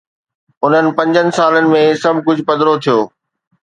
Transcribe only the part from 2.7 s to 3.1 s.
ٿيو.